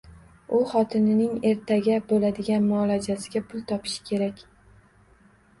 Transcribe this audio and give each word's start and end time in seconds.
U 0.59 0.59
xotinining 0.69 1.35
ertaga 1.49 1.99
boʻladigan 2.13 2.65
muolajasiga 2.71 3.43
pul 3.53 3.63
toppish 3.73 3.99
kerak. 4.11 4.43